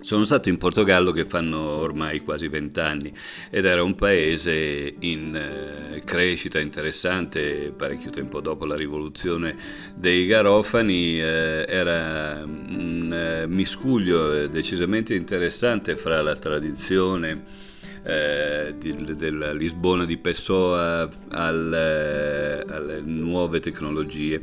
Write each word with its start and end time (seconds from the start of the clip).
Sono 0.00 0.24
stato 0.24 0.48
in 0.48 0.58
Portogallo 0.58 1.12
che 1.12 1.24
fanno 1.24 1.60
ormai 1.60 2.18
quasi 2.18 2.48
vent'anni 2.48 3.14
ed 3.48 3.64
era 3.64 3.84
un 3.84 3.94
paese 3.94 4.92
in 4.98 5.36
eh, 5.36 6.02
crescita 6.04 6.58
interessante, 6.58 7.72
parecchio 7.76 8.10
tempo 8.10 8.40
dopo 8.40 8.64
la 8.64 8.74
rivoluzione 8.74 9.56
dei 9.94 10.26
Garofani, 10.26 11.20
eh, 11.20 11.66
era 11.68 12.42
un 12.44 13.12
eh, 13.14 13.46
miscuglio 13.46 14.48
decisamente 14.48 15.14
interessante 15.14 15.94
fra 15.94 16.22
la 16.22 16.34
tradizione 16.34 17.68
eh, 18.02 18.59
della 18.78 19.52
Lisbona 19.52 20.04
di 20.04 20.16
Pessoa 20.16 21.08
al, 21.28 21.72
eh, 21.72 22.72
alle 22.72 23.00
nuove 23.00 23.60
tecnologie. 23.60 24.42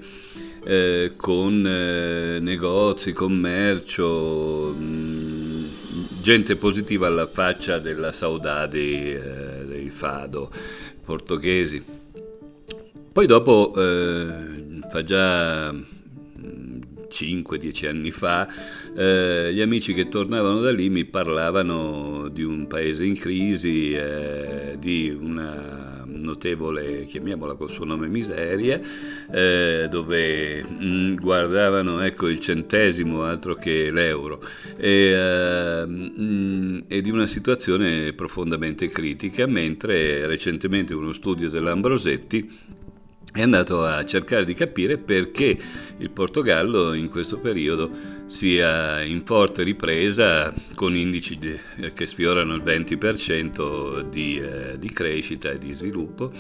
Eh, 0.64 1.14
con 1.16 1.66
eh, 1.66 2.40
negozi, 2.40 3.14
commercio, 3.14 4.74
mh, 4.78 4.84
mm, 4.84 5.66
gente 6.22 6.58
positiva 6.58 7.08
alla 7.08 7.26
faccia 7.28 7.80
della 7.80 8.12
saudade 8.12 8.80
eh, 8.80 9.66
dei 9.66 9.90
fado 9.90 10.52
portoghesi. 11.06 11.82
Poi 13.14 13.26
dopo, 13.26 13.74
eh, 13.78 14.82
fa 14.92 15.04
già 15.04 15.74
5-10 17.10 17.88
anni 17.88 18.12
fa, 18.12 18.48
eh, 18.96 19.52
gli 19.54 19.62
amici 19.62 19.94
che 19.94 20.08
tornavano 20.08 20.60
da 20.60 20.72
lì 20.72 20.90
mi 20.90 21.06
parlavano 21.06 22.28
di 22.30 22.44
un 22.44 22.68
paese 22.68 23.06
in 23.06 23.16
crisi, 23.16 23.94
eh, 23.94 24.76
di 24.80 25.10
una 25.10 25.88
notevole, 26.06 27.06
chiamiamola 27.06 27.56
col 27.56 27.70
suo 27.70 27.86
nome, 27.86 28.08
miseria, 28.08 28.80
eh, 29.32 29.88
dove 29.90 30.64
mh, 30.64 30.86
mm, 30.86 31.16
guardavano 31.16 32.02
ecco, 32.02 32.28
il 32.28 32.40
centesimo 32.40 33.24
altro 33.24 33.56
che 33.56 33.92
l'euro. 33.92 34.42
E, 34.78 35.84
mh, 35.86 36.12
mm, 36.20 36.80
e 36.88 37.02
di 37.02 37.10
una 37.10 37.26
situazione 37.26 38.14
profondamente 38.14 38.90
critica, 38.90 39.46
mentre 39.48 40.26
recentemente 40.28 40.94
uno 40.94 41.12
studio 41.12 41.50
dell'Ambrosetti 41.50 42.76
è 43.34 43.42
andato 43.42 43.84
a 43.84 44.04
cercare 44.06 44.46
di 44.46 44.54
capire 44.54 44.98
perché 44.98 45.58
il 45.98 46.10
Portogallo 46.10 46.94
in 46.94 47.10
questo 47.10 47.38
periodo 47.38 47.90
sia 48.26 49.02
in 49.04 49.24
forte 49.24 49.64
ripresa 49.64 50.54
con 50.76 50.96
indici 50.96 51.38
che 51.94 52.06
sfiorano 52.06 52.56
il 52.56 52.64
20% 52.64 54.02
di, 54.10 54.40
eh, 54.40 54.80
di 54.80 54.90
crescita 54.92 55.52
e 55.52 55.58
di 55.58 55.74
sviluppo. 55.74 56.32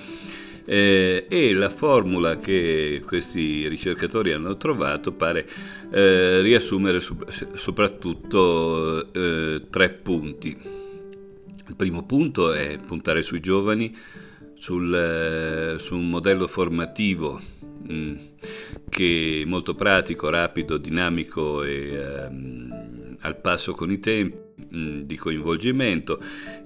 Eh, 0.70 1.28
e 1.30 1.54
la 1.54 1.70
formula 1.70 2.40
che 2.40 3.02
questi 3.06 3.70
ricercatori 3.70 4.34
hanno 4.34 4.58
trovato 4.58 5.14
pare 5.14 5.48
eh, 5.90 6.42
riassumere 6.42 7.00
su, 7.00 7.18
soprattutto 7.54 9.14
eh, 9.14 9.62
tre 9.70 9.90
punti. 9.92 10.58
Il 11.70 11.76
primo 11.76 12.06
punto 12.06 12.52
è 12.52 12.80
puntare 12.86 13.22
sui 13.22 13.40
giovani, 13.40 13.96
sul, 14.58 14.94
eh, 14.94 15.80
su 15.80 15.96
un 15.96 16.10
modello 16.10 16.48
formativo 16.48 17.40
mm, 17.92 18.16
che 18.90 19.42
è 19.44 19.48
molto 19.48 19.76
pratico, 19.76 20.30
rapido, 20.30 20.78
dinamico 20.78 21.64
e 21.64 21.94
ehm, 21.94 23.18
al 23.22 23.40
passo 23.40 23.74
con 23.74 23.92
i 23.92 24.00
tempi 24.00 24.36
mh, 24.70 24.78
mm, 24.78 25.02
di 25.02 25.16
coinvolgimento 25.16 26.20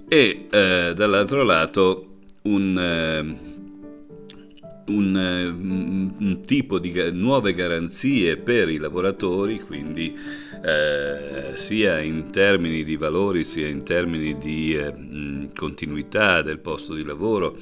e 0.08 0.46
eh, 0.50 0.92
dall'altro 0.94 1.42
lato 1.42 2.16
un, 2.42 2.78
eh, 2.78 3.20
un, 4.86 5.16
eh, 5.16 5.46
un, 5.46 6.40
tipo 6.44 6.78
di 6.78 6.92
nuove 7.12 7.52
garanzie 7.52 8.36
per 8.38 8.68
i 8.68 8.78
lavoratori, 8.78 9.60
quindi 9.60 10.16
eh, 10.62 11.52
sia 11.54 11.98
in 12.00 12.30
termini 12.30 12.84
di 12.84 12.96
valori 12.96 13.44
sia 13.44 13.68
in 13.68 13.82
termini 13.82 14.34
di 14.38 14.74
eh, 14.76 15.48
continuità 15.54 16.42
del 16.42 16.58
posto 16.58 16.94
di 16.94 17.04
lavoro 17.04 17.56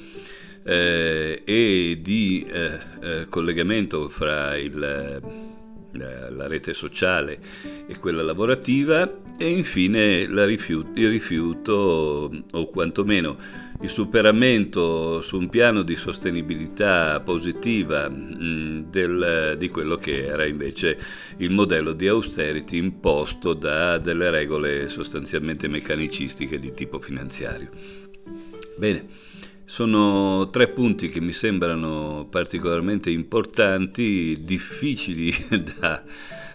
eh, 0.63 1.41
e 1.43 1.99
di 2.01 2.45
eh, 2.47 2.79
eh, 3.01 3.25
collegamento 3.27 4.07
fra 4.09 4.55
il 4.55 5.49
la 5.93 6.47
rete 6.47 6.73
sociale 6.73 7.39
e 7.87 7.97
quella 7.97 8.23
lavorativa 8.23 9.19
e 9.37 9.49
infine 9.49 10.25
rifiuto, 10.45 10.89
il 10.95 11.09
rifiuto 11.09 12.31
o 12.51 12.69
quantomeno 12.69 13.37
il 13.81 13.89
superamento 13.89 15.21
su 15.21 15.37
un 15.37 15.49
piano 15.49 15.81
di 15.81 15.95
sostenibilità 15.95 17.19
positiva 17.19 18.07
mh, 18.07 18.89
del, 18.91 19.55
di 19.57 19.69
quello 19.69 19.95
che 19.95 20.25
era 20.25 20.45
invece 20.45 20.99
il 21.37 21.49
modello 21.49 21.93
di 21.93 22.07
austerity 22.07 22.77
imposto 22.77 23.53
da 23.53 23.97
delle 23.97 24.29
regole 24.29 24.87
sostanzialmente 24.87 25.67
meccanicistiche 25.67 26.59
di 26.59 26.71
tipo 26.73 26.99
finanziario. 26.99 27.69
Bene, 28.77 29.07
sono 29.71 30.49
tre 30.49 30.67
punti 30.67 31.07
che 31.07 31.21
mi 31.21 31.31
sembrano 31.31 32.27
particolarmente 32.29 33.09
importanti, 33.09 34.37
difficili 34.41 35.33
da 35.79 36.03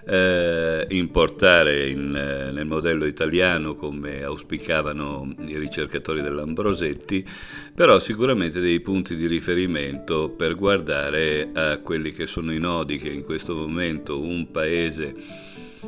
eh, 0.04 0.86
importare 0.90 1.88
in, 1.88 2.14
eh, 2.14 2.52
nel 2.52 2.66
modello 2.66 3.06
italiano 3.06 3.74
come 3.74 4.22
auspicavano 4.22 5.34
i 5.46 5.56
ricercatori 5.56 6.20
dell'Ambrosetti, 6.20 7.26
però 7.74 7.98
sicuramente 7.98 8.60
dei 8.60 8.80
punti 8.80 9.16
di 9.16 9.26
riferimento 9.26 10.28
per 10.28 10.54
guardare 10.54 11.48
a 11.54 11.78
quelli 11.78 12.12
che 12.12 12.26
sono 12.26 12.52
i 12.52 12.58
nodi 12.58 12.98
che 12.98 13.08
in 13.08 13.22
questo 13.22 13.54
momento 13.54 14.20
un 14.20 14.50
paese 14.50 15.14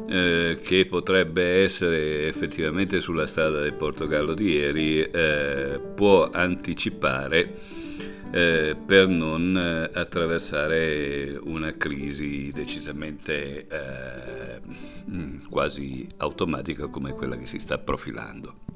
eh, 0.07 0.59
che 0.63 0.87
potrebbe 0.87 1.63
essere 1.63 2.29
effettivamente 2.29 3.01
sulla 3.01 3.27
strada 3.27 3.61
del 3.61 3.75
Portogallo 3.75 4.35
di 4.35 4.53
ieri 4.53 5.03
eh, 5.03 5.81
può 5.95 6.29
anticipare 6.31 7.55
eh, 8.31 8.77
per 8.85 9.09
non 9.09 9.57
eh, 9.57 9.99
attraversare 9.99 11.39
una 11.43 11.77
crisi 11.77 12.51
decisamente 12.53 13.67
eh, 13.67 14.61
mm, 15.11 15.47
quasi 15.49 16.07
automatica 16.19 16.89
come 16.89 17.13
quella 17.13 17.37
che 17.37 17.47
si 17.47 17.59
sta 17.59 17.79
profilando. 17.79 18.68